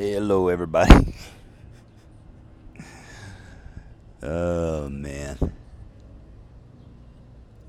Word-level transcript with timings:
Hello, 0.00 0.48
everybody. 0.48 1.14
oh, 4.22 4.88
man. 4.88 5.36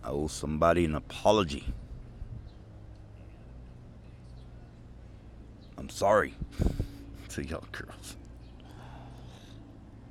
I 0.01 0.07
owe 0.07 0.27
somebody 0.27 0.85
an 0.85 0.95
apology. 0.95 1.65
I'm 5.77 5.89
sorry 5.89 6.33
to 7.31 7.43
y'all 7.43 7.65
girls. 7.73 8.15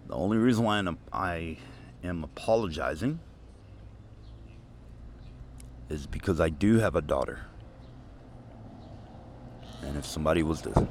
The 0.09 0.13
only 0.13 0.37
reason 0.37 0.65
why 0.67 0.77
I'm- 0.77 0.99
I 1.11 1.57
am 2.05 2.23
apologizing 2.23 3.19
is 5.89 6.07
because 6.07 6.39
I 6.39 6.51
do 6.51 6.81
have 6.81 6.97
a 6.97 7.01
daughter. 7.01 7.39
And 9.81 9.97
if 9.97 10.05
somebody 10.05 10.43
was 10.43 10.61
to 10.61 10.87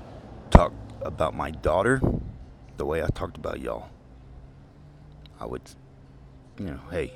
about 1.01 1.35
my 1.35 1.51
daughter 1.51 2.01
the 2.77 2.85
way 2.85 3.03
I 3.03 3.07
talked 3.07 3.37
about 3.37 3.59
y'all, 3.59 3.89
I 5.39 5.45
would, 5.45 5.61
you 6.57 6.65
know, 6.65 6.79
hey, 6.91 7.13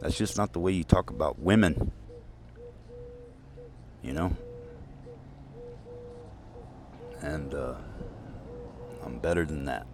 that's 0.00 0.16
just 0.16 0.36
not 0.36 0.52
the 0.52 0.58
way 0.58 0.72
you 0.72 0.84
talk 0.84 1.10
about 1.10 1.38
women. 1.38 1.92
You 4.02 4.12
know? 4.12 4.36
And 7.20 7.54
uh, 7.54 7.74
I'm 9.04 9.18
better 9.18 9.44
than 9.44 9.64
that. 9.66 9.86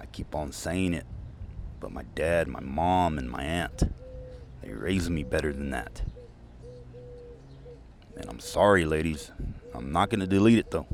I 0.00 0.06
keep 0.06 0.34
on 0.34 0.50
saying 0.50 0.94
it, 0.94 1.06
but 1.78 1.92
my 1.92 2.02
dad, 2.16 2.48
my 2.48 2.60
mom, 2.60 3.18
and 3.18 3.30
my 3.30 3.44
aunt, 3.44 3.84
they 4.62 4.72
raised 4.72 5.10
me 5.10 5.22
better 5.22 5.52
than 5.52 5.70
that. 5.70 6.02
And 8.16 8.28
I'm 8.28 8.40
sorry, 8.40 8.84
ladies. 8.84 9.30
I'm 9.74 9.92
not 9.92 10.10
going 10.10 10.20
to 10.20 10.26
delete 10.26 10.58
it, 10.58 10.70
though. 10.70 10.86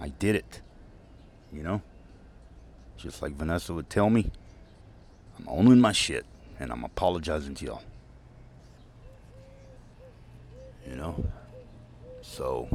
I 0.00 0.08
did 0.08 0.36
it. 0.36 0.60
You 1.52 1.62
know? 1.62 1.82
Just 2.96 3.22
like 3.22 3.32
Vanessa 3.32 3.72
would 3.72 3.88
tell 3.88 4.10
me, 4.10 4.30
I'm 5.38 5.48
owning 5.48 5.80
my 5.80 5.92
shit, 5.92 6.26
and 6.58 6.72
I'm 6.72 6.84
apologizing 6.84 7.54
to 7.56 7.64
y'all. 7.64 7.82
You 10.88 10.96
know? 10.96 11.24
So, 12.22 12.68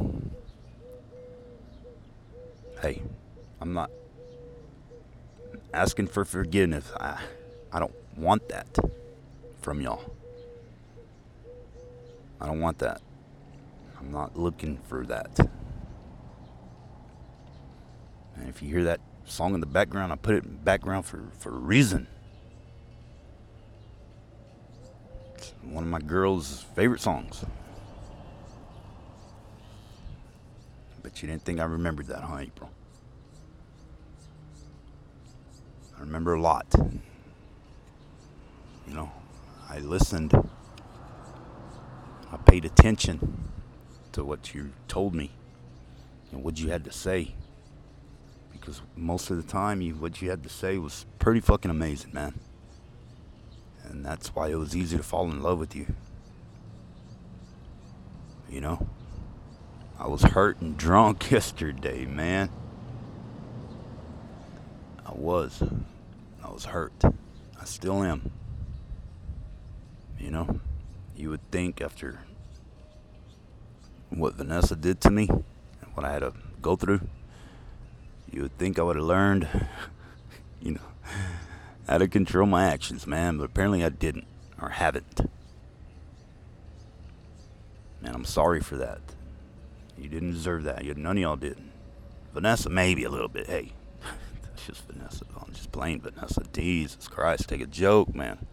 hey, 2.80 3.02
I'm 3.60 3.74
not 3.74 3.90
asking 5.72 6.06
for 6.06 6.24
forgiveness. 6.24 6.90
I, 6.98 7.20
I 7.72 7.80
don't 7.80 7.94
want 8.16 8.48
that 8.48 8.78
from 9.60 9.80
y'all. 9.80 10.14
I 12.40 12.46
don't 12.46 12.60
want 12.60 12.78
that. 12.78 13.00
I'm 13.98 14.12
not 14.12 14.36
looking 14.36 14.78
for 14.88 15.04
that. 15.06 15.48
And 18.44 18.54
if 18.54 18.60
you 18.60 18.68
hear 18.68 18.84
that 18.84 19.00
song 19.24 19.54
in 19.54 19.60
the 19.60 19.66
background, 19.66 20.12
I 20.12 20.16
put 20.16 20.34
it 20.34 20.44
in 20.44 20.56
background 20.56 21.06
for, 21.06 21.22
for 21.38 21.48
a 21.48 21.58
reason. 21.58 22.06
It's 25.34 25.54
one 25.62 25.82
of 25.82 25.88
my 25.88 25.98
girls' 25.98 26.66
favorite 26.76 27.00
songs. 27.00 27.42
But 31.02 31.22
you 31.22 31.28
didn't 31.28 31.46
think 31.46 31.58
I 31.58 31.64
remembered 31.64 32.08
that, 32.08 32.20
huh, 32.20 32.36
April? 32.36 32.70
I 35.96 36.00
remember 36.00 36.34
a 36.34 36.40
lot. 36.42 36.66
You 38.86 38.92
know, 38.92 39.10
I 39.70 39.78
listened. 39.78 40.34
I 42.30 42.36
paid 42.36 42.66
attention 42.66 43.50
to 44.12 44.22
what 44.22 44.54
you 44.54 44.72
told 44.86 45.14
me 45.14 45.30
and 46.30 46.44
what 46.44 46.60
you 46.60 46.68
had 46.68 46.84
to 46.84 46.92
say. 46.92 47.34
Because 48.64 48.80
most 48.96 49.28
of 49.28 49.36
the 49.36 49.42
time, 49.42 49.82
you 49.82 49.94
what 49.94 50.22
you 50.22 50.30
had 50.30 50.42
to 50.42 50.48
say 50.48 50.78
was 50.78 51.04
pretty 51.18 51.40
fucking 51.40 51.70
amazing, 51.70 52.12
man. 52.14 52.40
And 53.82 54.02
that's 54.02 54.34
why 54.34 54.48
it 54.48 54.54
was 54.54 54.74
easy 54.74 54.96
to 54.96 55.02
fall 55.02 55.30
in 55.30 55.42
love 55.42 55.58
with 55.58 55.76
you. 55.76 55.86
You 58.48 58.62
know? 58.62 58.88
I 59.98 60.06
was 60.06 60.22
hurt 60.22 60.62
and 60.62 60.78
drunk 60.78 61.30
yesterday, 61.30 62.06
man. 62.06 62.48
I 65.04 65.12
was. 65.12 65.62
I 66.42 66.50
was 66.50 66.64
hurt. 66.64 67.04
I 67.60 67.64
still 67.66 68.02
am. 68.02 68.30
You 70.18 70.30
know? 70.30 70.60
You 71.14 71.28
would 71.28 71.50
think 71.50 71.82
after 71.82 72.20
what 74.08 74.36
Vanessa 74.36 74.74
did 74.74 75.02
to 75.02 75.10
me 75.10 75.28
and 75.28 75.92
what 75.92 76.06
I 76.06 76.12
had 76.12 76.20
to 76.20 76.32
go 76.62 76.76
through, 76.76 77.02
you 78.34 78.42
would 78.42 78.58
think 78.58 78.78
I 78.78 78.82
would 78.82 78.96
have 78.96 79.04
learned, 79.04 79.48
you 80.60 80.72
know, 80.72 80.80
how 81.86 81.98
to 81.98 82.08
control 82.08 82.46
my 82.46 82.66
actions, 82.66 83.06
man. 83.06 83.38
But 83.38 83.44
apparently 83.44 83.84
I 83.84 83.90
didn't 83.90 84.26
or 84.60 84.70
haven't. 84.70 85.30
Man, 88.02 88.14
I'm 88.14 88.24
sorry 88.24 88.60
for 88.60 88.76
that. 88.76 89.00
You 89.96 90.08
didn't 90.08 90.32
deserve 90.32 90.64
that. 90.64 90.84
You, 90.84 90.94
none 90.94 91.16
of 91.16 91.22
y'all 91.22 91.36
did. 91.36 91.58
Vanessa, 92.32 92.68
maybe 92.68 93.04
a 93.04 93.10
little 93.10 93.28
bit. 93.28 93.46
Hey, 93.46 93.72
that's 94.42 94.66
just 94.66 94.84
Vanessa. 94.88 95.24
I'm 95.40 95.52
just 95.52 95.70
playing 95.70 96.00
Vanessa. 96.00 96.42
Jesus 96.52 97.06
Christ, 97.06 97.48
take 97.48 97.60
a 97.60 97.66
joke, 97.66 98.14
man. 98.14 98.44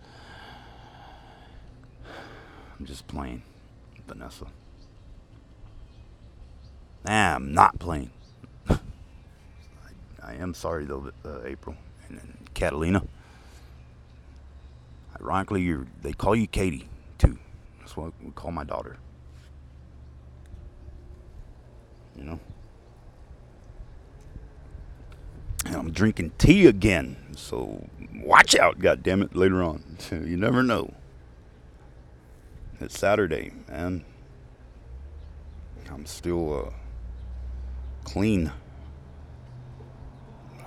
I'm 2.80 2.86
just 2.86 3.08
playing 3.08 3.42
Vanessa. 4.08 4.46
Nah, 7.04 7.36
I'm 7.36 7.52
not 7.52 7.80
playing. 7.80 8.12
I, 10.32 10.42
am 10.42 10.54
sorry 10.54 10.86
though, 10.86 11.12
uh, 11.26 11.44
April 11.46 11.76
and, 12.08 12.38
Catalina. 12.54 13.04
Ironically, 15.20 15.62
you're, 15.62 15.88
they 16.02 16.14
call 16.14 16.36
you 16.36 16.48
Katie 16.48 16.88
too. 17.18 17.38
That's 17.80 17.96
what 17.98 18.14
we 18.24 18.32
call 18.32 18.52
my 18.52 18.64
daughter. 18.64 18.98
You 22.18 22.24
know. 22.24 22.40
And 25.66 25.76
I'm 25.76 25.92
drinking 25.92 26.32
tea 26.38 26.66
again, 26.66 27.16
so 27.36 27.88
watch 28.16 28.56
out, 28.56 28.80
goddamn 28.80 29.22
it, 29.24 29.36
later 29.36 29.62
on. 29.64 29.84
You 30.12 30.38
never 30.38 30.64
know. 30.64 30.94
It's 32.80 32.98
Saturday, 32.98 33.52
man. 33.70 34.04
I'm 35.90 36.06
still 36.06 36.68
uh, 36.68 36.72
clean. 38.04 38.52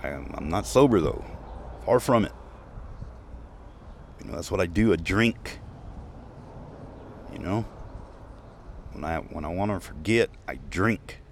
I 0.04 0.08
am, 0.08 0.30
I'm 0.34 0.50
not 0.50 0.66
sober 0.66 1.00
though. 1.00 1.24
Far 1.86 1.98
from 1.98 2.26
it. 2.26 2.32
You 4.20 4.26
know, 4.26 4.34
that's 4.34 4.50
what 4.50 4.60
I 4.60 4.66
do. 4.66 4.92
I 4.92 4.96
drink. 4.96 5.60
You 7.32 7.38
know, 7.38 7.64
when 8.92 9.02
I 9.02 9.18
when 9.20 9.46
I 9.46 9.48
want 9.48 9.72
to 9.72 9.80
forget, 9.80 10.28
I 10.46 10.56
drink. 10.68 11.22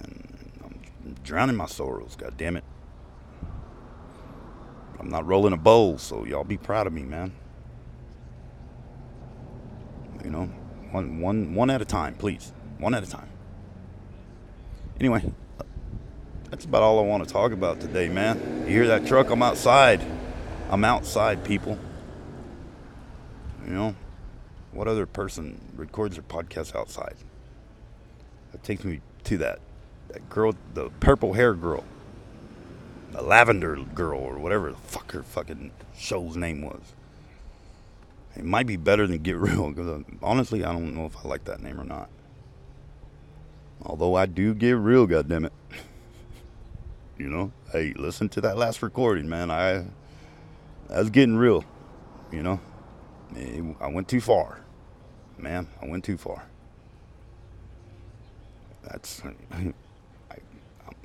And 0.00 0.52
I'm 0.64 1.14
drowning 1.22 1.54
my 1.54 1.66
sorrows. 1.66 2.16
God 2.16 2.36
damn 2.36 2.56
it. 2.56 2.64
I'm 4.98 5.08
not 5.08 5.24
rolling 5.26 5.52
a 5.52 5.56
bowl, 5.56 5.98
so 5.98 6.24
y'all 6.24 6.42
be 6.42 6.56
proud 6.58 6.88
of 6.88 6.92
me, 6.92 7.02
man. 7.02 7.32
You 10.24 10.30
know, 10.30 10.46
one 10.90 11.20
one 11.20 11.54
one 11.54 11.70
at 11.70 11.80
a 11.80 11.84
time, 11.86 12.14
please. 12.14 12.52
One 12.78 12.92
at 12.92 13.04
a 13.04 13.08
time. 13.08 13.28
Anyway, 14.98 15.32
that's 16.50 16.64
about 16.64 16.82
all 16.82 16.98
I 16.98 17.02
want 17.02 17.26
to 17.26 17.32
talk 17.32 17.52
about 17.52 17.80
today, 17.80 18.08
man. 18.08 18.64
You 18.66 18.72
hear 18.72 18.86
that 18.88 19.06
truck? 19.06 19.30
I'm 19.30 19.42
outside. 19.42 20.04
I'm 20.68 20.84
outside, 20.84 21.44
people. 21.44 21.78
You 23.64 23.72
know, 23.72 23.96
what 24.72 24.88
other 24.88 25.06
person 25.06 25.60
records 25.76 26.16
their 26.16 26.24
podcast 26.24 26.74
outside? 26.74 27.14
That 28.52 28.64
takes 28.64 28.84
me 28.84 29.00
to 29.24 29.38
that 29.38 29.60
that 30.08 30.28
girl, 30.28 30.54
the 30.74 30.90
purple 30.98 31.34
hair 31.34 31.54
girl, 31.54 31.84
the 33.12 33.22
lavender 33.22 33.76
girl, 33.94 34.18
or 34.18 34.38
whatever 34.38 34.72
the 34.72 34.76
fuck 34.76 35.12
her 35.12 35.22
fucking 35.22 35.70
show's 35.96 36.36
name 36.36 36.62
was. 36.62 36.80
It 38.36 38.44
might 38.44 38.66
be 38.66 38.76
better 38.76 39.06
than 39.06 39.18
Get 39.18 39.36
Real 39.36 39.70
because 39.70 39.88
uh, 39.88 40.02
honestly, 40.20 40.64
I 40.64 40.72
don't 40.72 40.96
know 40.96 41.06
if 41.06 41.16
I 41.24 41.28
like 41.28 41.44
that 41.44 41.62
name 41.62 41.80
or 41.80 41.84
not. 41.84 42.08
Although 43.82 44.14
I 44.14 44.26
do 44.26 44.54
get 44.54 44.72
real, 44.72 45.06
goddammit. 45.06 45.50
You 47.20 47.28
know, 47.28 47.52
hey, 47.70 47.92
listen 47.96 48.30
to 48.30 48.40
that 48.40 48.56
last 48.56 48.80
recording, 48.82 49.28
man. 49.28 49.50
I 49.50 49.84
that's 50.88 51.10
getting 51.10 51.36
real. 51.36 51.64
You 52.32 52.42
know, 52.42 52.60
I 53.78 53.88
went 53.88 54.08
too 54.08 54.22
far, 54.22 54.62
man. 55.36 55.68
I 55.82 55.86
went 55.86 56.02
too 56.02 56.16
far. 56.16 56.46
That's 58.82 59.22
I, 59.52 59.74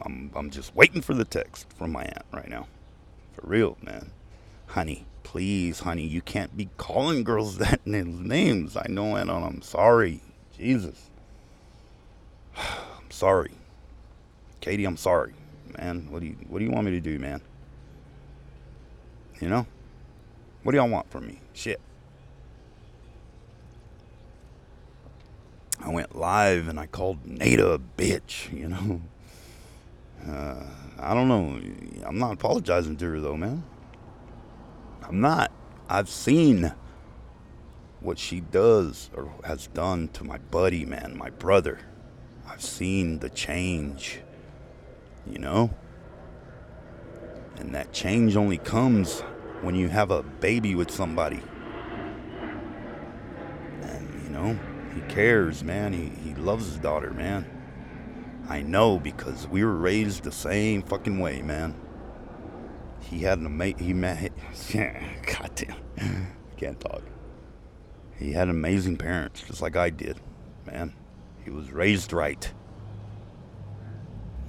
I'm 0.03 0.31
I'm 0.33 0.50
just 0.51 0.73
waiting 0.73 1.01
for 1.01 1.13
the 1.13 1.25
text 1.25 1.67
from 1.73 1.91
my 1.91 2.03
aunt 2.03 2.25
right 2.31 2.47
now, 2.47 2.67
for 3.33 3.45
real, 3.45 3.77
man. 3.81 4.12
Honey, 4.67 5.06
please, 5.23 5.81
honey, 5.81 6.07
you 6.07 6.21
can't 6.21 6.56
be 6.56 6.69
calling 6.77 7.25
girls 7.25 7.57
that 7.59 7.85
names. 7.85 8.77
I 8.77 8.85
know, 8.88 9.17
and 9.17 9.29
I'm 9.29 9.62
sorry. 9.62 10.21
Jesus. 10.57 11.09
I'm 12.57 13.12
sorry. 13.12 13.51
Katie, 14.62 14.85
I'm 14.85 14.97
sorry. 14.97 15.33
Man, 15.77 16.07
what 16.10 16.22
do 16.22 16.27
you 16.27 16.36
what 16.48 16.60
do 16.60 16.66
you 16.66 16.72
want 16.72 16.86
me 16.86 16.92
to 16.92 17.00
do, 17.00 17.19
man? 17.19 17.42
You 19.39 19.50
know? 19.50 19.66
What 20.63 20.72
do 20.72 20.77
y'all 20.77 20.89
want 20.89 21.10
from 21.12 21.27
me? 21.27 21.42
Shit. 21.54 21.80
I 25.83 25.89
went 25.89 26.16
live 26.16 26.68
and 26.68 26.80
I 26.80 26.88
called 26.88 27.25
Nada 27.25 27.74
a 27.74 27.80
bitch, 27.80 28.51
you 28.51 28.69
know? 28.69 29.01
Uh, 30.27 30.66
I 30.98 31.13
don't 31.13 31.27
know. 31.27 31.62
I'm 32.04 32.18
not 32.18 32.33
apologizing 32.33 32.98
to 32.98 33.06
her 33.06 33.19
though, 33.19 33.38
man. 33.38 33.63
I'm 35.04 35.22
not. 35.22 35.51
I've 35.88 36.10
seen 36.10 36.74
what 38.00 38.18
she 38.18 38.39
does 38.39 39.12
or 39.16 39.31
has 39.44 39.68
done 39.68 40.07
to 40.13 40.24
my 40.24 40.39
buddy, 40.39 40.83
man, 40.83 41.16
my 41.16 41.30
brother. 41.30 41.80
I've 42.48 42.63
seen 42.63 43.19
the 43.19 43.30
change, 43.30 44.22
you 45.30 45.39
know? 45.39 45.72
And 47.57 47.74
that 47.74 47.94
change 47.94 48.36
only 48.36 48.57
comes 48.57 49.22
when 49.62 49.75
you 49.75 49.88
have 49.89 50.12
a 50.12 50.24
baby 50.24 50.75
with 50.75 50.92
somebody. 50.92 51.42
And, 53.81 54.24
you 54.24 54.30
know, 54.30 54.60
he 54.94 55.01
cares, 55.01 55.63
man. 55.63 55.94
He, 55.94 56.10
he 56.24 56.36
loves 56.36 56.66
his 56.66 56.77
daughter, 56.77 57.12
man. 57.12 57.50
I 58.48 58.62
know 58.62 59.00
because 59.00 59.48
we 59.48 59.63
were 59.63 59.75
raised 59.75 60.24
the 60.24 60.31
same 60.31 60.83
fucking 60.83 61.19
way, 61.19 61.42
man. 61.42 61.75
He 63.01 63.19
had 63.19 63.39
an 63.39 63.45
amazing, 63.45 63.80
he 63.80 63.94
met, 63.94 64.31
goddamn, 64.74 65.75
I 66.00 66.56
can't 66.57 66.80
talk. 66.80 67.04
He 68.18 68.31
had 68.31 68.50
amazing 68.50 68.98
parents, 68.98 69.42
just 69.42 69.62
like 69.62 69.75
I 69.75 69.89
did, 69.89 70.19
man. 70.66 70.94
He 71.44 71.50
was 71.50 71.72
raised 71.72 72.13
right. 72.13 72.51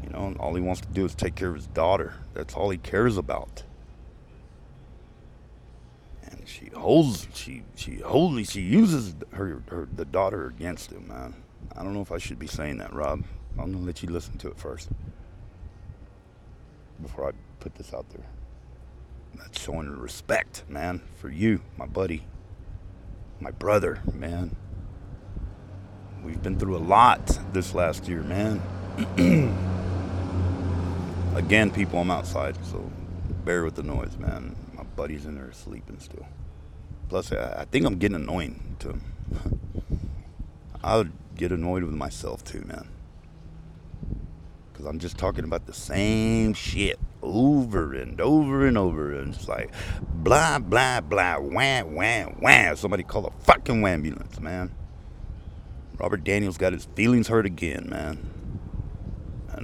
You 0.07 0.13
know, 0.13 0.37
all 0.39 0.55
he 0.55 0.61
wants 0.61 0.81
to 0.83 0.89
do 0.89 1.05
is 1.05 1.15
take 1.15 1.35
care 1.35 1.49
of 1.49 1.57
his 1.57 1.67
daughter. 1.67 2.15
That's 2.33 2.55
all 2.55 2.71
he 2.71 2.79
cares 2.79 3.17
about. 3.17 3.65
And 6.23 6.47
she 6.47 6.71
holds, 6.75 7.27
she, 7.35 7.63
she 7.75 7.97
holds, 7.97 8.51
she 8.51 8.61
uses 8.61 9.15
her, 9.33 9.63
her, 9.69 9.89
the 9.93 10.05
daughter 10.05 10.47
against 10.47 10.93
him, 10.93 11.09
man. 11.09 11.35
I 11.77 11.83
don't 11.83 11.93
know 11.93 12.03
if 12.03 12.13
I 12.13 12.19
should 12.19 12.39
be 12.39 12.47
saying 12.47 12.79
that, 12.79 12.93
Rob. 12.93 13.25
I'm 13.59 13.73
gonna 13.73 13.85
let 13.85 14.03
you 14.03 14.11
listen 14.11 14.39
to 14.39 14.49
it 14.49 14.59
first 14.59 14.91
before 17.03 17.29
I 17.29 17.33
put 17.61 17.75
this 17.75 17.93
out 17.93 18.09
there. 18.11 18.27
That's 19.35 19.61
showing 19.61 19.91
respect, 19.91 20.65
man, 20.69 21.03
for 21.17 21.29
you, 21.29 21.61
my 21.77 21.87
buddy, 21.87 22.25
my 23.41 23.51
brother, 23.51 24.01
man. 24.15 24.57
We've 26.25 26.43
been 26.43 26.59
through 26.59 26.77
a 26.77 26.79
lot 26.79 27.39
this 27.53 27.75
last 27.75 28.09
year, 28.09 28.23
man. 28.23 28.63
Again, 31.37 31.71
people, 31.71 32.01
I'm 32.01 32.11
outside, 32.11 32.57
so 32.65 32.91
bear 33.45 33.63
with 33.63 33.75
the 33.75 33.83
noise, 33.83 34.17
man. 34.17 34.57
My 34.73 34.85
buddy's 34.85 35.27
in 35.27 35.35
there 35.35 35.53
sleeping 35.53 35.99
still. 36.01 36.27
Plus, 37.11 37.31
I 37.31 37.67
think 37.71 37.85
I'm 37.85 37.99
getting 37.99 38.15
annoying 38.15 38.77
to 38.79 38.93
him. 38.93 39.03
I 40.83 40.97
would 40.97 41.13
get 41.37 41.53
annoyed 41.53 41.83
with 41.83 41.93
myself 41.93 42.43
too, 42.43 42.63
man. 42.63 42.89
Because 44.73 44.87
I'm 44.87 44.99
just 44.99 45.19
talking 45.19 45.45
about 45.45 45.67
the 45.67 45.75
same 45.75 46.55
shit 46.55 46.99
over 47.23 47.93
and 47.93 48.19
over 48.19 48.67
and 48.67 48.79
over. 48.79 49.13
And 49.13 49.35
it's 49.35 49.47
like, 49.47 49.73
blah, 50.15 50.59
blah, 50.59 51.03
blah, 51.03 51.37
wham, 51.37 51.95
wham, 51.95 52.31
wham. 52.41 52.77
Somebody 52.77 53.03
call 53.03 53.27
a 53.27 53.45
fucking 53.45 53.87
ambulance, 53.87 54.41
man. 54.41 54.71
Robert 55.99 56.25
Daniels 56.25 56.57
got 56.57 56.73
his 56.73 56.87
feelings 56.97 57.29
hurt 57.29 57.45
again, 57.45 57.89
man. 57.91 58.31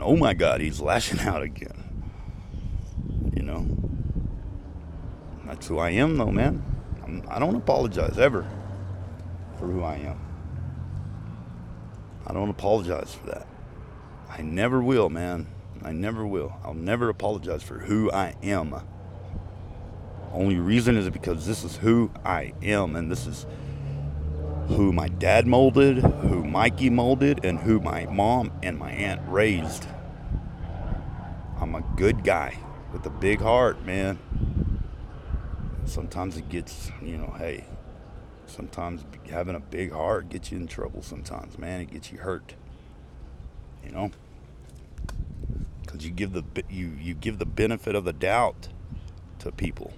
Oh 0.03 0.17
my 0.17 0.35
God, 0.35 0.61
he's 0.61 0.81
lashing 0.81 1.21
out 1.29 1.43
again. 1.43 2.13
You 3.35 3.43
know? 3.43 3.67
That's 5.47 5.67
who 5.67 5.79
I 5.79 5.91
am, 5.91 6.17
though, 6.17 6.31
man. 6.31 6.63
I'm, 7.05 7.23
I 7.29 7.39
do 7.39 7.47
not 7.47 7.57
apologize 7.57 8.19
ever 8.19 8.47
for 9.59 9.67
who 9.67 9.83
I 9.83 9.97
am. 9.97 10.19
I 12.27 12.33
don't 12.33 12.51
apologize 12.51 13.15
for 13.15 13.27
that. 13.27 13.47
I 14.29 14.43
never 14.43 14.83
will, 14.83 15.11
man. 15.11 15.47
I 15.85 15.93
never 15.93 16.27
will. 16.27 16.57
I'll 16.65 16.75
never 16.75 17.09
apologize 17.09 17.63
for 17.63 17.79
who 17.79 18.11
I 18.11 18.35
am. 18.43 18.75
Only 20.33 20.57
reason 20.57 20.97
is 20.97 21.11
because 21.11 21.47
this 21.47 21.65
is 21.65 21.77
who 21.77 22.11
I 22.25 22.55
am, 22.63 22.97
and 22.97 23.11
this 23.11 23.27
is 23.27 23.47
who 24.73 24.93
my 24.93 25.09
dad 25.09 25.47
molded, 25.47 25.99
who 25.99 26.45
Mikey 26.45 26.91
molded, 26.91 27.45
and 27.45 27.59
who 27.59 27.79
my 27.81 28.07
mom 28.07 28.51
and 28.63 28.79
my 28.79 28.91
aunt 28.91 29.21
raised. 29.27 29.87
I'm 31.61 31.75
a 31.75 31.83
good 31.97 32.25
guy 32.25 32.57
with 32.93 33.05
a 33.07 33.11
big 33.11 33.41
heart, 33.41 33.85
man. 33.85 34.19
Sometimes 35.85 36.37
it 36.37 36.49
gets, 36.49 36.91
you 37.03 37.19
know, 37.19 37.35
hey, 37.39 37.65
sometimes 38.47 39.05
having 39.31 39.55
a 39.55 39.61
big 39.61 39.93
heart 39.93 40.29
gets 40.29 40.51
you 40.51 40.59
in 40.59 40.67
trouble 40.67 41.03
sometimes, 41.03 41.59
man. 41.59 41.83
It 41.83 41.91
gets 41.91 42.11
you 42.11 42.19
hurt. 42.19 42.55
You 43.85 43.93
know? 43.93 44.11
Cuz 45.87 46.05
you 46.05 46.11
give 46.11 46.33
the 46.33 46.45
you 46.71 46.93
you 46.99 47.15
give 47.15 47.39
the 47.39 47.47
benefit 47.47 47.95
of 47.95 48.05
the 48.05 48.13
doubt 48.13 48.69
to 49.41 49.53
people. 49.53 49.93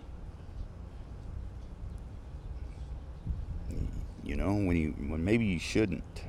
You 4.34 4.40
know, 4.40 4.54
when 4.54 4.76
you 4.76 4.90
when 5.06 5.24
maybe 5.24 5.44
you 5.44 5.60
shouldn't. 5.60 6.24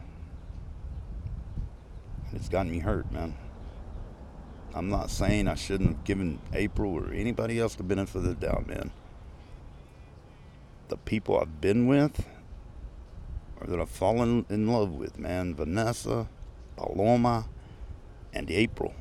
It's 2.34 2.48
gotten 2.50 2.72
me 2.72 2.78
hurt, 2.78 3.12
man. 3.12 3.36
I'm 4.76 4.90
not 4.90 5.10
saying 5.10 5.48
I 5.48 5.56
shouldn't 5.56 5.90
have 5.90 6.04
given 6.04 6.40
April 6.54 6.94
or 6.94 7.12
anybody 7.12 7.60
else 7.60 7.74
the 7.74 7.82
benefit 7.82 8.18
of 8.18 8.24
the 8.26 8.36
doubt, 8.36 8.68
man. 8.68 8.92
The 10.90 10.98
people 10.98 11.40
I've 11.40 11.60
been 11.60 11.88
with 11.88 12.28
or 13.60 13.66
that 13.66 13.80
I've 13.80 13.90
fallen 13.90 14.46
in 14.50 14.68
love 14.68 14.92
with, 14.92 15.18
man. 15.18 15.56
Vanessa, 15.56 16.28
Paloma, 16.76 17.48
and 18.32 18.52
April. 18.52 18.94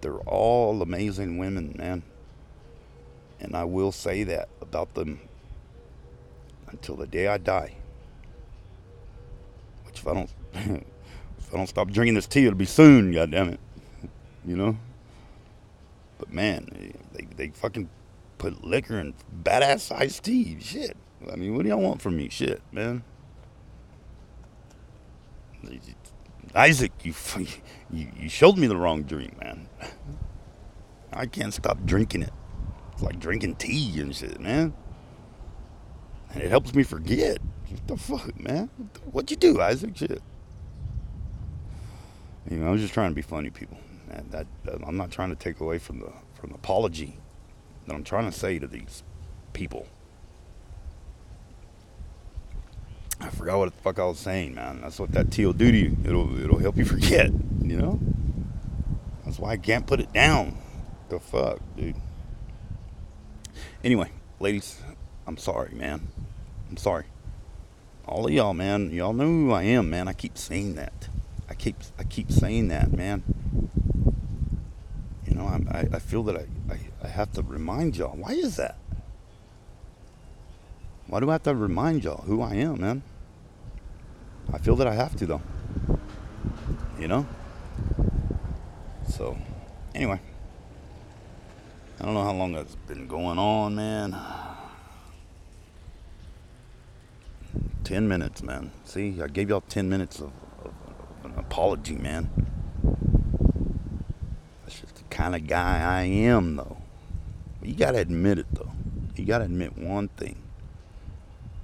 They're 0.00 0.18
all 0.26 0.82
amazing 0.82 1.38
women, 1.38 1.76
man. 1.78 2.02
And 3.38 3.54
I 3.54 3.62
will 3.62 3.92
say 3.92 4.24
that 4.24 4.48
about 4.60 4.94
them 4.94 5.20
until 6.76 6.96
the 6.96 7.06
day 7.06 7.26
I 7.26 7.38
die. 7.38 7.74
Which 9.84 10.00
if 10.00 10.06
I 10.06 10.14
don't 10.14 10.30
if 10.54 11.54
I 11.54 11.56
don't 11.56 11.66
stop 11.66 11.90
drinking 11.90 12.14
this 12.14 12.26
tea, 12.26 12.46
it'll 12.46 12.58
be 12.58 12.66
soon, 12.66 13.12
God 13.12 13.30
damn 13.30 13.48
it. 13.48 13.60
You 14.44 14.56
know? 14.56 14.76
But 16.18 16.32
man, 16.32 16.94
they, 17.12 17.26
they 17.36 17.48
fucking 17.48 17.88
put 18.38 18.64
liquor 18.64 18.98
in 18.98 19.14
badass 19.42 19.90
iced 19.94 20.24
tea. 20.24 20.58
Shit. 20.60 20.96
I 21.30 21.36
mean, 21.36 21.56
what 21.56 21.62
do 21.62 21.68
y'all 21.68 21.80
want 21.80 22.00
from 22.00 22.16
me? 22.16 22.28
Shit, 22.28 22.62
man. 22.72 23.02
Isaac, 26.54 26.92
you, 27.02 27.12
you 27.90 28.08
you 28.16 28.28
showed 28.28 28.56
me 28.56 28.66
the 28.66 28.76
wrong 28.76 29.02
drink, 29.02 29.38
man. 29.40 29.68
I 31.12 31.26
can't 31.26 31.52
stop 31.52 31.84
drinking 31.84 32.22
it. 32.22 32.32
It's 32.92 33.02
like 33.02 33.18
drinking 33.18 33.56
tea 33.56 34.00
and 34.00 34.14
shit, 34.14 34.40
man 34.40 34.74
and 36.36 36.44
it 36.44 36.50
helps 36.50 36.74
me 36.74 36.82
forget. 36.82 37.38
What 37.70 37.86
the 37.88 37.96
fuck, 37.96 38.38
man? 38.38 38.68
What'd 39.10 39.30
you 39.30 39.38
do, 39.38 39.58
Isaac? 39.58 39.96
Shit. 39.96 40.20
You 42.50 42.58
know, 42.58 42.68
I 42.68 42.70
was 42.72 42.82
just 42.82 42.92
trying 42.92 43.10
to 43.10 43.14
be 43.14 43.22
funny, 43.22 43.48
people. 43.48 43.78
And 44.10 44.30
that, 44.32 44.46
that 44.64 44.86
I'm 44.86 44.98
not 44.98 45.10
trying 45.10 45.30
to 45.30 45.34
take 45.34 45.60
away 45.60 45.78
from 45.78 46.00
the 46.00 46.12
from 46.34 46.50
the 46.50 46.56
apology 46.56 47.18
that 47.86 47.94
I'm 47.94 48.04
trying 48.04 48.30
to 48.30 48.36
say 48.36 48.58
to 48.58 48.66
these 48.66 49.02
people. 49.54 49.86
I 53.18 53.30
forgot 53.30 53.56
what 53.56 53.74
the 53.74 53.80
fuck 53.80 53.98
I 53.98 54.04
was 54.04 54.18
saying, 54.18 54.56
man. 54.56 54.82
That's 54.82 55.00
what 55.00 55.12
that 55.12 55.30
teal 55.30 55.56
you. 55.56 55.96
It'll 56.04 56.38
it'll 56.38 56.58
help 56.58 56.76
you 56.76 56.84
forget, 56.96 57.30
you 57.62 57.78
know. 57.78 57.98
That's 59.24 59.38
why 59.38 59.52
I 59.52 59.56
can't 59.56 59.86
put 59.86 60.00
it 60.00 60.12
down. 60.12 60.58
The 61.08 61.18
fuck, 61.18 61.60
dude. 61.78 61.96
Anyway, 63.82 64.10
ladies, 64.38 64.78
I'm 65.26 65.38
sorry, 65.38 65.72
man. 65.74 66.08
I'm 66.70 66.76
sorry. 66.76 67.04
All 68.06 68.26
of 68.26 68.32
y'all, 68.32 68.54
man, 68.54 68.90
y'all 68.90 69.12
know 69.12 69.26
who 69.26 69.52
I 69.52 69.64
am, 69.64 69.90
man. 69.90 70.08
I 70.08 70.12
keep 70.12 70.38
saying 70.38 70.74
that. 70.76 71.08
I 71.48 71.54
keep 71.54 71.76
I 71.98 72.04
keep 72.04 72.30
saying 72.30 72.68
that, 72.68 72.92
man. 72.92 73.22
You 75.26 75.34
know, 75.34 75.46
I, 75.46 75.78
I, 75.78 75.88
I 75.94 75.98
feel 75.98 76.22
that 76.24 76.36
I, 76.36 76.46
I, 76.72 76.78
I 77.04 77.08
have 77.08 77.32
to 77.32 77.42
remind 77.42 77.96
y'all. 77.96 78.16
Why 78.16 78.32
is 78.32 78.56
that? 78.56 78.78
Why 81.08 81.20
do 81.20 81.30
I 81.30 81.34
have 81.34 81.44
to 81.44 81.54
remind 81.54 82.04
y'all 82.04 82.22
who 82.22 82.42
I 82.42 82.54
am, 82.54 82.80
man? 82.80 83.02
I 84.52 84.58
feel 84.58 84.76
that 84.76 84.86
I 84.86 84.94
have 84.94 85.16
to, 85.16 85.26
though. 85.26 85.42
You 86.98 87.08
know? 87.08 87.26
So, 89.08 89.36
anyway. 89.94 90.20
I 92.00 92.04
don't 92.04 92.14
know 92.14 92.24
how 92.24 92.32
long 92.32 92.52
that's 92.52 92.74
been 92.74 93.06
going 93.06 93.38
on, 93.38 93.74
man. 93.74 94.16
10 97.86 98.08
minutes, 98.08 98.42
man. 98.42 98.72
See, 98.84 99.22
I 99.22 99.28
gave 99.28 99.48
y'all 99.48 99.60
10 99.60 99.88
minutes 99.88 100.18
of, 100.18 100.32
of, 100.64 100.74
of 101.22 101.30
an 101.30 101.34
apology, 101.38 101.94
man. 101.94 102.28
That's 104.64 104.80
just 104.80 104.96
the 104.96 105.04
kind 105.04 105.36
of 105.36 105.46
guy 105.46 105.78
I 105.78 106.02
am, 106.02 106.56
though. 106.56 106.78
You 107.62 107.74
gotta 107.74 107.98
admit 107.98 108.40
it, 108.40 108.46
though. 108.52 108.72
You 109.14 109.24
gotta 109.24 109.44
admit 109.44 109.78
one 109.78 110.08
thing. 110.08 110.42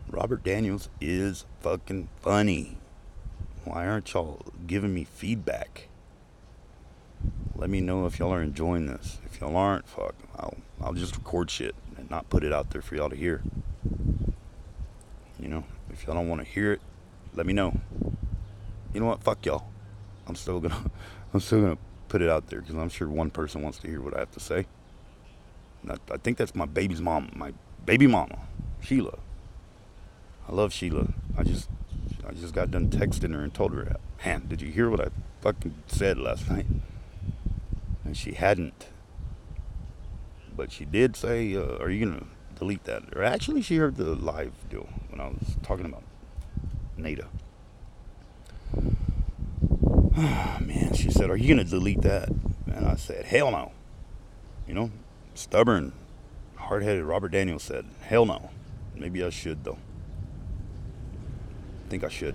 Robert 0.09 0.45
Daniels 0.45 0.89
is 1.01 1.45
fucking 1.61 2.09
funny. 2.21 2.77
Why 3.65 3.89
aren't 3.89 4.13
y'all 4.13 4.43
giving 4.69 4.95
me 4.95 5.03
feedback? 5.03 5.89
Let 7.57 7.69
me 7.69 7.81
know 7.81 8.07
if 8.07 8.21
y'all 8.21 8.33
are 8.33 8.43
enjoying 8.43 8.87
this. 8.87 9.19
If 9.27 9.41
y'all 9.41 9.57
aren't, 9.57 9.89
fuck, 9.89 10.15
I'll 10.37 10.57
I'll 10.81 10.93
just 10.93 11.17
record 11.17 11.51
shit 11.51 11.75
and 11.97 12.09
not 12.09 12.31
put 12.31 12.45
it 12.45 12.53
out 12.53 12.71
there 12.71 12.81
for 12.81 12.95
y'all 12.95 13.11
to 13.11 13.17
hear. 13.17 13.43
You 15.41 15.49
know, 15.49 15.65
if 16.03 16.09
y'all 16.09 16.17
don't 16.17 16.29
want 16.29 16.41
to 16.41 16.47
hear 16.47 16.73
it, 16.73 16.81
let 17.33 17.47
me 17.47 17.53
know. 17.53 17.81
You 18.93 18.99
know 18.99 19.07
what? 19.07 19.23
Fuck 19.23 19.47
y'all. 19.47 19.69
I'm 20.27 20.35
still 20.35 20.59
gonna 20.59 20.91
I'm 21.35 21.39
still 21.39 21.61
gonna 21.61 21.79
put 22.09 22.21
it 22.21 22.29
out 22.29 22.49
there 22.49 22.61
because 22.61 22.75
I'm 22.75 22.89
sure 22.89 23.09
one 23.09 23.31
person 23.31 23.63
wants 23.63 23.79
to 23.79 23.87
hear 23.87 24.01
what 24.01 24.17
I 24.17 24.19
have 24.19 24.33
to 24.33 24.41
say. 24.41 24.67
I, 25.89 25.95
I 26.11 26.17
think 26.17 26.39
that's 26.39 26.57
my 26.57 26.67
baby's 26.67 27.01
mom, 27.01 27.31
my 27.37 27.53
baby 27.87 28.09
mama, 28.09 28.37
Sheila. 28.81 29.17
I 30.49 30.53
love 30.53 30.73
Sheila. 30.73 31.07
I 31.39 31.45
just 31.45 31.69
I 32.29 32.33
just 32.33 32.53
got 32.53 32.73
done 32.73 32.89
texting 32.91 33.33
her 33.33 33.43
and 33.45 33.55
told 33.55 33.73
her, 33.73 33.97
man, 34.25 34.47
did 34.49 34.61
you 34.61 34.73
hear 34.73 34.91
what 34.91 35.01
I 35.01 35.09
fucking 35.41 35.85
said 35.87 36.19
last 36.19 36.51
night? 36.51 36.67
And 38.05 38.17
she 38.17 38.33
hadn't. 38.33 38.89
But 40.57 40.73
she 40.73 40.85
did 40.85 41.15
say, 41.15 41.55
uh, 41.55 41.77
are 41.77 41.91
you 41.91 42.11
to 42.11 42.27
delete 42.63 42.85
that? 42.85 43.03
Or 43.17 43.23
actually, 43.23 43.63
she 43.63 43.77
heard 43.77 43.97
the 43.97 44.15
live 44.15 44.53
deal 44.69 44.89
when 45.11 45.21
I 45.21 45.29
was 45.29 45.57
talking 45.63 45.85
about 45.85 46.03
Nada. 46.97 47.29
man, 50.61 50.95
she 50.95 51.11
said, 51.11 51.31
are 51.31 51.37
you 51.37 51.55
going 51.55 51.65
to 51.65 51.71
delete 51.71 52.03
that? 52.03 52.29
And 52.67 52.87
I 52.87 52.97
said, 52.97 53.25
hell 53.27 53.51
no. 53.51 53.73
You 54.67 54.75
know, 54.75 54.91
stubborn, 55.35 55.93
hard 56.57 56.83
headed 56.83 57.05
Robert 57.05 57.31
Daniels 57.31 57.63
said, 57.63 57.87
hell 58.03 58.27
no. 58.27 58.51
Maybe 58.95 59.25
I 59.25 59.31
should, 59.31 59.65
though 59.65 59.79
think 61.93 62.05
I 62.05 62.09
should. 62.09 62.35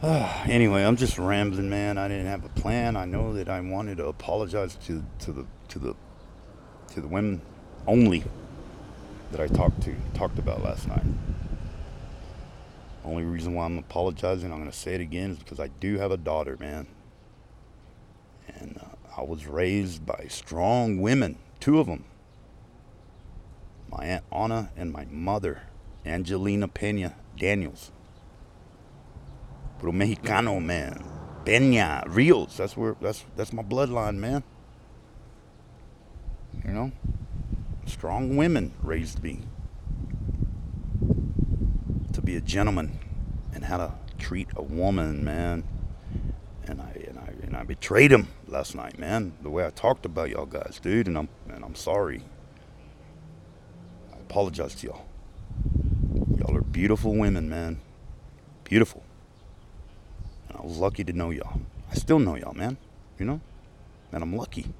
anyway, 0.48 0.84
I'm 0.84 0.94
just 0.94 1.18
rambling, 1.18 1.68
man. 1.68 1.98
I 1.98 2.06
didn't 2.06 2.26
have 2.26 2.44
a 2.44 2.48
plan. 2.50 2.96
I 2.96 3.04
know 3.04 3.32
that 3.34 3.48
I 3.48 3.60
wanted 3.60 3.96
to 3.96 4.06
apologize 4.06 4.76
to 4.86 5.04
to 5.20 5.32
the 5.32 5.44
to 5.68 5.80
the 5.80 5.96
to 6.94 7.00
the 7.00 7.08
women 7.08 7.42
only 7.86 8.24
that 9.32 9.40
I 9.40 9.48
talked 9.48 9.82
to 9.82 9.94
talked 10.14 10.38
about 10.38 10.62
last 10.62 10.86
night. 10.86 11.04
Only 13.04 13.24
reason 13.24 13.54
why 13.54 13.66
I'm 13.66 13.78
apologizing, 13.78 14.52
I'm 14.52 14.58
gonna 14.58 14.72
say 14.72 14.94
it 14.94 15.00
again, 15.00 15.32
is 15.32 15.38
because 15.38 15.60
I 15.60 15.68
do 15.68 15.98
have 15.98 16.12
a 16.12 16.16
daughter, 16.16 16.56
man. 16.58 16.86
And 18.48 18.78
uh, 18.80 19.20
I 19.20 19.22
was 19.22 19.46
raised 19.46 20.06
by 20.06 20.26
strong 20.28 21.00
women, 21.00 21.36
two 21.60 21.80
of 21.80 21.86
them. 21.86 22.04
My 23.90 24.04
aunt 24.04 24.24
Anna 24.32 24.70
and 24.76 24.92
my 24.92 25.04
mother. 25.06 25.62
Angelina 26.06 26.68
Pena 26.68 27.16
Daniels. 27.36 27.90
Puro 29.78 29.92
Mexicano, 29.92 30.62
man. 30.62 31.02
Peña, 31.44 32.04
Rios. 32.06 32.56
That's 32.56 32.76
where 32.76 32.96
that's 33.00 33.24
that's 33.36 33.52
my 33.52 33.62
bloodline, 33.62 34.16
man. 34.16 34.44
You 36.74 36.80
know? 36.80 36.92
Strong 37.86 38.36
women 38.36 38.74
raised 38.82 39.22
me 39.22 39.42
to 42.12 42.20
be 42.20 42.34
a 42.34 42.40
gentleman 42.40 42.98
and 43.54 43.64
how 43.64 43.76
to 43.76 43.92
treat 44.18 44.48
a 44.56 44.62
woman, 44.62 45.24
man. 45.24 45.62
And 46.66 46.82
I 46.82 46.90
and 47.06 47.16
I 47.16 47.32
and 47.44 47.56
I 47.56 47.62
betrayed 47.62 48.10
him 48.10 48.26
last 48.48 48.74
night, 48.74 48.98
man. 48.98 49.34
The 49.40 49.50
way 49.50 49.64
I 49.64 49.70
talked 49.70 50.04
about 50.04 50.30
y'all 50.30 50.46
guys, 50.46 50.80
dude, 50.82 51.06
and 51.06 51.16
I'm 51.16 51.28
and 51.48 51.64
I'm 51.64 51.76
sorry. 51.76 52.22
I 54.12 54.16
apologize 54.16 54.74
to 54.74 54.88
y'all. 54.88 55.06
Y'all 56.38 56.56
are 56.56 56.62
beautiful 56.62 57.14
women, 57.14 57.48
man. 57.48 57.80
Beautiful. 58.64 59.04
And 60.48 60.58
I 60.58 60.62
was 60.62 60.78
lucky 60.78 61.04
to 61.04 61.12
know 61.12 61.30
y'all. 61.30 61.60
I 61.88 61.94
still 61.94 62.18
know 62.18 62.34
y'all, 62.34 62.52
man. 62.54 62.78
You 63.16 63.26
know? 63.26 63.40
And 64.10 64.24
I'm 64.24 64.34
lucky. 64.34 64.74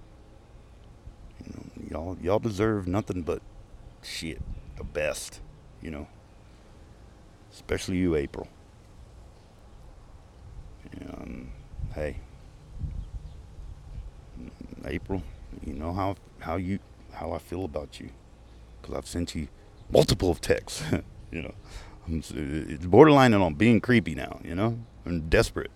Y'all 1.90 2.16
y'all 2.22 2.38
deserve 2.38 2.86
nothing 2.86 3.22
but 3.22 3.42
shit. 4.02 4.40
The 4.76 4.84
best, 4.84 5.40
you 5.80 5.90
know. 5.90 6.08
Especially 7.52 7.96
you, 7.98 8.16
April. 8.16 8.48
Um, 11.08 11.50
hey. 11.94 12.16
April, 14.84 15.22
you 15.64 15.72
know 15.72 15.92
how 15.92 16.16
how 16.40 16.56
you 16.56 16.78
how 17.12 17.32
I 17.32 17.38
feel 17.38 17.64
about 17.64 18.00
you 18.00 18.10
because 18.80 18.96
I've 18.96 19.06
sent 19.06 19.34
you 19.34 19.48
multiple 19.90 20.30
of 20.30 20.40
texts. 20.40 20.82
You 21.32 21.42
know, 21.42 21.54
it's 22.06 22.86
borderline 22.86 23.34
on 23.34 23.54
being 23.54 23.80
creepy 23.80 24.14
now. 24.14 24.38
You 24.44 24.54
know, 24.54 24.78
I'm 25.04 25.28
desperate. 25.28 25.72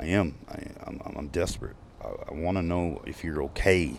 I 0.00 0.06
am. 0.06 0.34
I, 0.48 0.62
I'm, 0.84 1.00
I'm 1.16 1.28
desperate. 1.28 1.76
I, 2.02 2.08
I 2.30 2.34
want 2.34 2.56
to 2.56 2.62
know 2.62 3.02
if 3.06 3.22
you're 3.22 3.40
okay, 3.44 3.94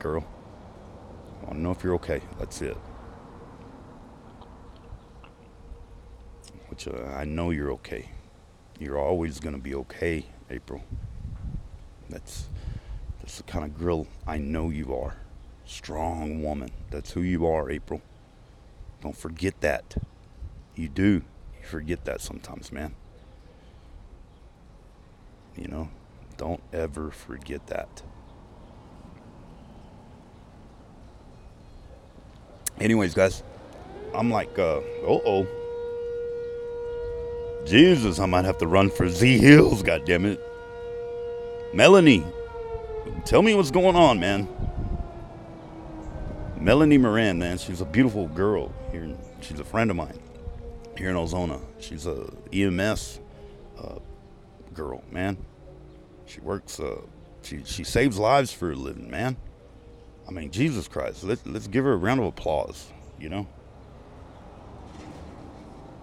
girl. 0.00 0.24
I 1.40 1.44
want 1.44 1.54
to 1.54 1.60
know 1.60 1.70
if 1.70 1.84
you're 1.84 1.94
okay. 1.94 2.20
That's 2.38 2.60
it. 2.62 2.76
Which 6.68 6.88
uh, 6.88 7.14
I 7.16 7.24
know 7.24 7.50
you're 7.50 7.70
okay. 7.72 8.10
You're 8.78 8.98
always 8.98 9.38
gonna 9.38 9.58
be 9.58 9.74
okay, 9.74 10.24
April. 10.50 10.82
That's 12.08 12.48
that's 13.20 13.36
the 13.36 13.42
kind 13.44 13.64
of 13.64 13.78
girl 13.78 14.06
I 14.26 14.38
know 14.38 14.70
you 14.70 14.94
are 14.94 15.16
strong 15.70 16.42
woman. 16.42 16.70
That's 16.90 17.12
who 17.12 17.22
you 17.22 17.46
are, 17.46 17.70
April. 17.70 18.02
Don't 19.02 19.16
forget 19.16 19.60
that. 19.60 19.96
You 20.74 20.88
do. 20.88 21.22
You 21.58 21.66
forget 21.66 22.04
that 22.06 22.20
sometimes, 22.20 22.72
man. 22.72 22.94
You 25.56 25.68
know, 25.68 25.90
don't 26.36 26.62
ever 26.72 27.10
forget 27.10 27.66
that. 27.68 28.02
Anyways, 32.80 33.14
guys, 33.14 33.42
I'm 34.14 34.30
like, 34.30 34.58
uh, 34.58 34.80
oh. 35.06 35.46
Jesus, 37.66 38.18
I 38.18 38.26
might 38.26 38.46
have 38.46 38.58
to 38.58 38.66
run 38.66 38.90
for 38.90 39.08
Z 39.08 39.38
Hills, 39.38 39.82
God 39.82 40.04
damn 40.06 40.24
it. 40.24 40.40
Melanie, 41.74 42.24
tell 43.24 43.42
me 43.42 43.54
what's 43.54 43.70
going 43.70 43.96
on, 43.96 44.18
man. 44.18 44.48
Melanie 46.58 46.98
Moran, 46.98 47.38
man, 47.38 47.58
she's 47.58 47.80
a 47.80 47.84
beautiful 47.84 48.28
girl 48.28 48.72
here. 48.92 49.08
She's 49.40 49.60
a 49.60 49.64
friend 49.64 49.90
of 49.90 49.96
mine 49.96 50.18
here 50.96 51.10
in 51.10 51.16
Ozona. 51.16 51.60
She's 51.78 52.06
a 52.06 52.30
EMS 52.52 53.20
uh, 53.78 53.98
girl, 54.74 55.02
man. 55.10 55.36
She 56.26 56.40
works. 56.40 56.78
Uh, 56.78 57.00
she 57.42 57.62
she 57.64 57.84
saves 57.84 58.18
lives 58.18 58.52
for 58.52 58.72
a 58.72 58.74
living, 58.74 59.10
man. 59.10 59.36
I 60.28 60.32
mean, 60.32 60.50
Jesus 60.50 60.88
Christ. 60.88 61.24
Let's 61.24 61.44
let's 61.46 61.66
give 61.66 61.84
her 61.84 61.92
a 61.92 61.96
round 61.96 62.20
of 62.20 62.26
applause. 62.26 62.88
You 63.18 63.28
know. 63.28 63.48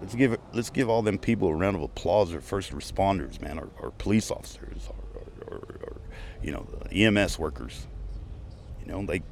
Let's 0.00 0.14
give 0.14 0.38
let's 0.52 0.70
give 0.70 0.88
all 0.88 1.02
them 1.02 1.18
people 1.18 1.48
a 1.48 1.54
round 1.54 1.76
of 1.76 1.82
applause. 1.82 2.32
Or 2.32 2.40
first 2.40 2.72
responders, 2.72 3.40
man, 3.40 3.58
or, 3.58 3.68
or 3.80 3.90
police 3.92 4.30
officers, 4.30 4.88
or, 4.88 5.22
or, 5.46 5.56
or, 5.56 5.58
or 5.82 5.96
you 6.42 6.52
know, 6.52 6.66
EMS 6.92 7.38
workers. 7.38 7.86
You 8.80 8.86
know, 8.86 9.04
they 9.04 9.22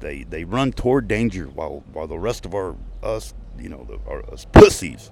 they 0.00 0.24
they 0.24 0.44
run 0.44 0.72
toward 0.72 1.08
danger 1.08 1.46
while 1.46 1.82
while 1.92 2.06
the 2.06 2.18
rest 2.18 2.44
of 2.44 2.54
our 2.54 2.76
us 3.02 3.34
you 3.58 3.68
know 3.68 3.84
the, 3.84 3.98
our 4.10 4.28
us 4.32 4.46
pussies 4.52 5.10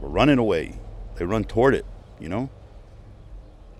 we're 0.00 0.08
running 0.08 0.38
away. 0.38 0.78
They 1.16 1.24
run 1.24 1.44
toward 1.44 1.74
it. 1.74 1.84
You 2.20 2.28
know. 2.28 2.50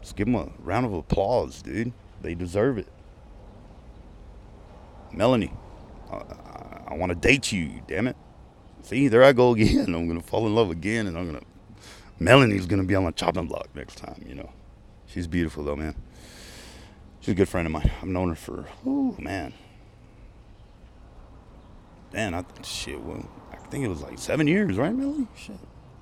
Just 0.00 0.16
give 0.16 0.26
them 0.26 0.36
a 0.36 0.48
round 0.60 0.86
of 0.86 0.92
applause, 0.92 1.62
dude. 1.62 1.92
They 2.22 2.34
deserve 2.34 2.78
it. 2.78 2.88
Melanie, 5.12 5.52
I, 6.10 6.22
I, 6.88 6.94
want 6.94 7.10
to 7.10 7.16
date 7.16 7.52
you. 7.52 7.82
Damn 7.86 8.08
it. 8.08 8.16
See, 8.82 9.08
there 9.08 9.24
I 9.24 9.32
go 9.32 9.52
again. 9.52 9.86
I'm 9.94 10.08
gonna 10.08 10.20
fall 10.20 10.46
in 10.46 10.54
love 10.54 10.70
again, 10.70 11.06
and 11.06 11.16
I'm 11.16 11.26
gonna. 11.26 11.44
Melanie's 12.18 12.66
gonna 12.66 12.84
be 12.84 12.94
on 12.94 13.04
the 13.04 13.12
chopping 13.12 13.46
block 13.46 13.68
next 13.74 13.96
time. 13.96 14.24
You 14.26 14.34
know. 14.34 14.50
She's 15.08 15.26
beautiful 15.26 15.64
though, 15.64 15.76
man. 15.76 15.94
She's 17.20 17.32
a 17.32 17.34
good 17.34 17.48
friend 17.48 17.66
of 17.66 17.72
mine. 17.72 17.90
I've 18.00 18.08
known 18.08 18.28
her 18.28 18.34
for, 18.34 18.66
oh 18.86 19.16
man, 19.18 19.54
man, 22.12 22.34
I 22.34 22.44
shit. 22.62 23.00
Well, 23.00 23.28
I 23.50 23.56
think 23.56 23.84
it 23.84 23.88
was 23.88 24.02
like 24.02 24.18
seven 24.18 24.46
years, 24.46 24.76
right, 24.76 24.94
Melanie? 24.94 25.26
Shit, 25.34 25.56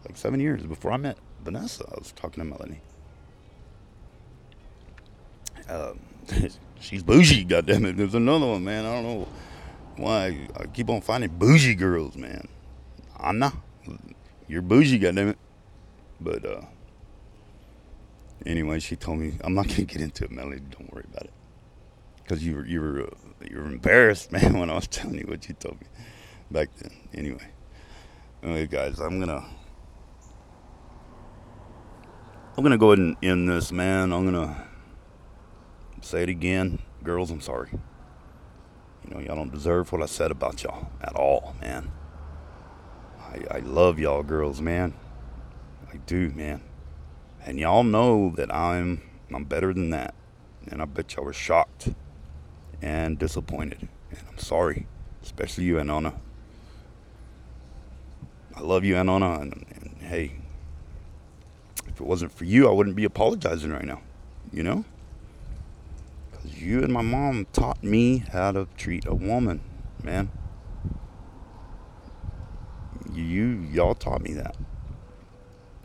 like 0.04 0.16
seven 0.16 0.40
years 0.40 0.64
before 0.64 0.92
I 0.92 0.96
met 0.96 1.18
Vanessa. 1.44 1.84
I 1.90 1.98
was 1.98 2.12
talking 2.12 2.42
to 2.42 2.44
Melanie. 2.44 2.80
Um, 5.68 6.00
she's 6.86 7.02
bougie. 7.02 7.44
Goddamn 7.44 7.86
it! 7.86 7.96
There's 7.96 8.14
another 8.14 8.46
one, 8.46 8.64
man. 8.64 8.86
I 8.86 8.94
don't 8.94 9.04
know 9.04 9.28
why 9.96 10.48
I 10.58 10.66
keep 10.66 10.88
on 10.90 11.00
finding 11.00 11.30
bougie 11.30 11.74
girls, 11.74 12.16
man. 12.16 12.48
Anna, 13.22 13.52
You're 14.48 14.62
bougie, 14.62 15.00
goddammit. 15.00 15.36
But 16.20 16.44
uh, 16.46 16.62
anyway, 18.46 18.80
she 18.80 18.96
told 18.96 19.18
me 19.18 19.34
I'm 19.42 19.54
not 19.54 19.68
gonna 19.68 19.84
get 19.84 20.00
into 20.00 20.24
it, 20.24 20.30
Melody. 20.30 20.62
Don't 20.70 20.92
worry 20.92 21.04
about 21.10 21.24
it, 21.24 21.32
because 22.22 22.44
you 22.46 22.56
were 22.56 22.66
you 22.66 22.80
were 22.80 23.02
uh, 23.02 23.46
you 23.50 23.58
were 23.58 23.66
embarrassed, 23.66 24.32
man, 24.34 24.58
when 24.58 24.70
I 24.70 24.74
was 24.74 24.86
telling 24.88 25.18
you 25.18 25.26
what 25.26 25.48
you 25.48 25.54
told 25.54 25.80
me 25.80 25.86
back 26.50 26.68
then. 26.76 26.92
Anyway, 27.14 27.48
anyway, 28.42 28.66
guys, 28.66 29.00
I'm 29.00 29.18
gonna 29.20 29.44
I'm 32.56 32.62
gonna 32.62 32.78
go 32.78 32.92
ahead 32.92 32.98
and 33.00 33.16
end 33.22 33.48
this, 33.48 33.72
man. 33.72 34.12
I'm 34.12 34.24
gonna 34.24 34.65
say 36.06 36.22
it 36.22 36.28
again, 36.28 36.78
girls. 37.02 37.30
I'm 37.30 37.40
sorry. 37.40 37.70
You 39.04 39.14
know, 39.14 39.20
y'all 39.20 39.36
don't 39.36 39.52
deserve 39.52 39.92
what 39.92 40.02
I 40.02 40.06
said 40.06 40.30
about 40.30 40.62
y'all 40.62 40.88
at 41.00 41.14
all, 41.14 41.54
man. 41.60 41.90
I, 43.20 43.56
I 43.56 43.58
love 43.58 43.98
y'all 43.98 44.22
girls, 44.22 44.60
man. 44.60 44.94
I 45.92 45.96
do, 45.96 46.30
man. 46.30 46.62
And 47.44 47.58
y'all 47.58 47.84
know 47.84 48.32
that 48.36 48.52
I'm 48.54 49.02
I'm 49.32 49.44
better 49.44 49.72
than 49.74 49.90
that. 49.90 50.14
And 50.68 50.80
I 50.80 50.84
bet 50.84 51.14
y'all 51.14 51.24
were 51.24 51.32
shocked 51.32 51.88
and 52.80 53.18
disappointed. 53.18 53.88
And 54.10 54.20
I'm 54.30 54.38
sorry. 54.38 54.86
Especially 55.22 55.64
you, 55.64 55.74
Anona. 55.74 56.14
I 58.54 58.60
love 58.60 58.84
you, 58.84 58.94
Anona, 58.94 59.42
and, 59.42 59.66
and 59.74 59.96
hey, 60.00 60.32
if 61.86 62.00
it 62.00 62.06
wasn't 62.06 62.32
for 62.32 62.44
you, 62.44 62.68
I 62.68 62.72
wouldn't 62.72 62.96
be 62.96 63.04
apologizing 63.04 63.72
right 63.72 63.84
now. 63.84 64.00
You 64.52 64.62
know? 64.62 64.84
You 66.54 66.82
and 66.82 66.92
my 66.92 67.02
mom 67.02 67.46
taught 67.52 67.82
me 67.82 68.18
how 68.18 68.52
to 68.52 68.68
treat 68.76 69.06
a 69.06 69.14
woman, 69.14 69.60
man. 70.02 70.30
You, 73.12 73.66
y'all 73.72 73.94
taught 73.94 74.22
me 74.22 74.34
that. 74.34 74.56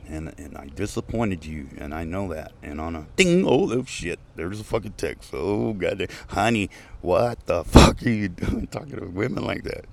And, 0.07 0.33
and 0.37 0.57
I 0.57 0.65
disappointed 0.67 1.45
you, 1.45 1.69
and 1.77 1.93
I 1.93 2.03
know 2.03 2.33
that. 2.33 2.51
And 2.61 2.81
on 2.81 2.95
a 2.95 3.07
ding, 3.15 3.45
oh, 3.45 3.71
oh 3.71 3.85
shit, 3.85 4.19
there's 4.35 4.59
a 4.59 4.63
fucking 4.63 4.93
text. 4.93 5.31
Oh, 5.33 5.73
goddamn. 5.73 6.09
Honey, 6.27 6.69
what 7.01 7.45
the 7.45 7.63
fuck 7.65 8.03
are 8.05 8.09
you 8.09 8.27
doing 8.27 8.67
talking 8.67 8.99
to 8.99 9.05
women 9.05 9.45
like 9.45 9.63
that? 9.63 9.85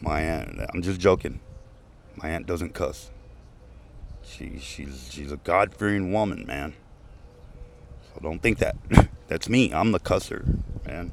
My 0.00 0.20
aunt, 0.20 0.60
I'm 0.72 0.82
just 0.82 1.00
joking. 1.00 1.40
My 2.16 2.30
aunt 2.30 2.46
doesn't 2.46 2.72
cuss. 2.72 3.10
She, 4.22 4.58
she's, 4.58 5.08
she's 5.10 5.32
a 5.32 5.38
God 5.38 5.74
fearing 5.74 6.12
woman, 6.12 6.44
man. 6.46 6.74
So 8.14 8.20
don't 8.22 8.40
think 8.40 8.58
that. 8.58 8.76
That's 9.28 9.48
me. 9.48 9.72
I'm 9.72 9.92
the 9.92 10.00
cusser, 10.00 10.58
man. 10.86 11.12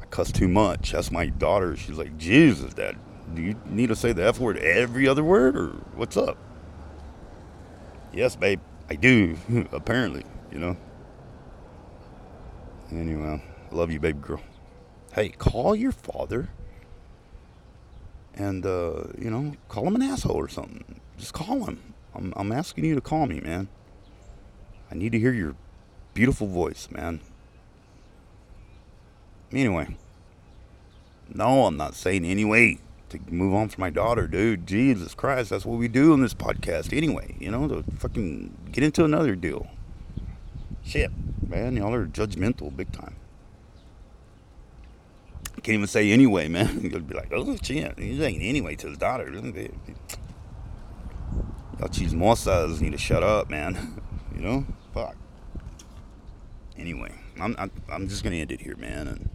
I 0.00 0.04
cuss 0.06 0.32
too 0.32 0.48
much. 0.48 0.92
That's 0.92 1.10
my 1.10 1.26
daughter. 1.26 1.76
She's 1.76 1.96
like, 1.96 2.18
Jesus, 2.18 2.74
Dad, 2.74 2.96
do 3.32 3.42
you 3.42 3.56
need 3.66 3.88
to 3.88 3.96
say 3.96 4.12
the 4.12 4.24
F 4.26 4.40
word 4.40 4.58
every 4.58 5.06
other 5.06 5.22
word, 5.22 5.56
or 5.56 5.68
what's 5.94 6.16
up? 6.16 6.36
Yes, 8.12 8.34
babe, 8.34 8.60
I 8.90 8.96
do. 8.96 9.36
Apparently, 9.72 10.24
you 10.50 10.58
know. 10.58 10.76
Anyway, 12.90 13.40
love 13.70 13.92
you, 13.92 14.00
baby 14.00 14.18
girl. 14.20 14.40
Hey, 15.14 15.28
call 15.28 15.76
your 15.76 15.92
father 15.92 16.48
and, 18.34 18.66
uh, 18.66 19.04
you 19.16 19.30
know, 19.30 19.52
call 19.68 19.86
him 19.86 19.94
an 19.94 20.02
asshole 20.02 20.36
or 20.36 20.48
something. 20.48 21.00
Just 21.16 21.34
call 21.34 21.66
him. 21.66 21.94
I'm, 22.14 22.32
I'm 22.36 22.50
asking 22.50 22.84
you 22.84 22.96
to 22.96 23.00
call 23.00 23.26
me, 23.26 23.40
man. 23.40 23.68
I 24.90 24.96
need 24.96 25.12
to 25.12 25.20
hear 25.20 25.32
your 25.32 25.54
beautiful 26.14 26.46
voice, 26.46 26.88
man. 26.90 27.20
Anyway. 29.52 29.96
No, 31.32 31.66
I'm 31.66 31.76
not 31.76 31.94
saying 31.94 32.24
anyway 32.24 32.78
to 33.10 33.18
move 33.28 33.54
on 33.54 33.68
from 33.68 33.82
my 33.82 33.90
daughter, 33.90 34.26
dude. 34.26 34.66
Jesus 34.66 35.14
Christ, 35.14 35.50
that's 35.50 35.64
what 35.64 35.78
we 35.78 35.88
do 35.88 36.12
on 36.12 36.20
this 36.20 36.34
podcast 36.34 36.96
anyway. 36.96 37.36
You 37.38 37.50
know, 37.50 37.68
to 37.68 37.84
fucking 37.98 38.56
get 38.72 38.84
into 38.84 39.04
another 39.04 39.34
deal. 39.34 39.68
Shit, 40.84 41.10
man, 41.46 41.76
y'all 41.76 41.94
are 41.94 42.06
judgmental 42.06 42.74
big 42.74 42.90
time. 42.92 43.16
I 45.56 45.60
can't 45.60 45.74
even 45.74 45.86
say 45.86 46.10
anyway, 46.10 46.48
man. 46.48 46.80
You'll 46.90 47.00
be 47.00 47.14
like, 47.14 47.32
oh 47.32 47.56
shit, 47.62 47.98
he's 47.98 48.18
saying 48.18 48.40
anyway 48.40 48.76
to 48.76 48.88
his 48.88 48.98
daughter. 48.98 49.30
Y'all 49.30 49.42
cheese 51.88 52.12
chismosas 52.14 52.80
need 52.80 52.92
to 52.92 52.98
shut 52.98 53.22
up, 53.22 53.50
man. 53.50 54.00
you 54.34 54.40
know, 54.40 54.66
fuck. 54.94 55.16
Anyway, 56.80 57.12
I'm, 57.38 57.54
I'm 57.58 57.70
I'm 57.90 58.08
just 58.08 58.24
gonna 58.24 58.36
end 58.36 58.50
it 58.50 58.62
here, 58.62 58.76
man. 58.76 59.06
And 59.06 59.28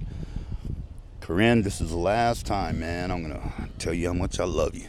Corinne, 1.21 1.61
this 1.61 1.79
is 1.79 1.91
the 1.91 1.97
last 1.97 2.47
time, 2.47 2.79
man. 2.79 3.11
I'm 3.11 3.21
gonna 3.21 3.69
tell 3.77 3.93
you 3.93 4.07
how 4.07 4.13
much 4.13 4.39
I 4.39 4.45
love 4.45 4.73
you. 4.73 4.87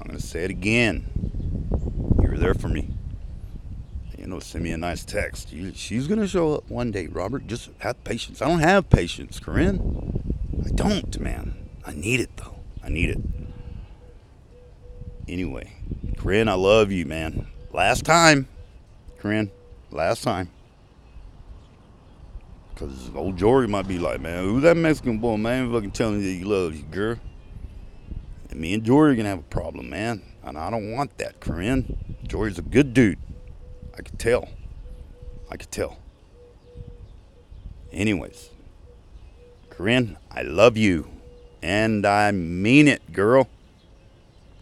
I'm 0.00 0.08
gonna 0.08 0.18
say 0.18 0.42
it 0.42 0.50
again. 0.50 1.06
You 2.20 2.28
were 2.28 2.38
there 2.38 2.54
for 2.54 2.68
me. 2.68 2.88
You 4.18 4.26
know, 4.26 4.40
send 4.40 4.64
me 4.64 4.72
a 4.72 4.76
nice 4.76 5.04
text. 5.04 5.52
You, 5.52 5.72
she's 5.72 6.08
gonna 6.08 6.26
show 6.26 6.54
up 6.54 6.68
one 6.68 6.90
day, 6.90 7.06
Robert. 7.06 7.46
Just 7.46 7.70
have 7.78 8.02
patience. 8.02 8.42
I 8.42 8.48
don't 8.48 8.58
have 8.58 8.90
patience, 8.90 9.38
Corinne. 9.38 10.34
I 10.66 10.70
don't, 10.70 11.20
man. 11.20 11.54
I 11.86 11.92
need 11.94 12.18
it 12.18 12.36
though. 12.36 12.56
I 12.82 12.88
need 12.88 13.10
it. 13.10 13.20
Anyway, 15.28 15.72
Corinne, 16.18 16.48
I 16.48 16.54
love 16.54 16.90
you, 16.90 17.06
man. 17.06 17.46
Last 17.72 18.04
time, 18.04 18.48
Corinne. 19.18 19.52
Last 19.92 20.24
time. 20.24 20.50
Cause 22.82 23.12
old 23.14 23.36
Jory 23.36 23.68
might 23.68 23.86
be 23.86 24.00
like, 24.00 24.20
man, 24.20 24.42
who's 24.42 24.64
that 24.64 24.76
Mexican 24.76 25.18
boy, 25.18 25.36
man? 25.36 25.72
Fucking 25.72 25.92
telling 25.92 26.20
you 26.20 26.38
he 26.38 26.42
loves 26.42 26.76
you, 26.76 26.82
girl. 26.82 27.16
And 28.50 28.58
me 28.58 28.74
and 28.74 28.82
Jory 28.82 29.12
are 29.12 29.14
gonna 29.14 29.28
have 29.28 29.38
a 29.38 29.42
problem, 29.42 29.88
man. 29.88 30.20
And 30.42 30.58
I 30.58 30.68
don't 30.68 30.90
want 30.90 31.16
that, 31.18 31.38
Corinne. 31.38 32.16
Jory's 32.26 32.58
a 32.58 32.62
good 32.62 32.92
dude. 32.92 33.20
I 33.96 34.02
could 34.02 34.18
tell. 34.18 34.48
I 35.48 35.56
could 35.58 35.70
tell. 35.70 35.98
Anyways, 37.92 38.50
Corinne, 39.70 40.16
I 40.28 40.42
love 40.42 40.76
you. 40.76 41.08
And 41.62 42.04
I 42.04 42.32
mean 42.32 42.88
it, 42.88 43.12
girl. 43.12 43.48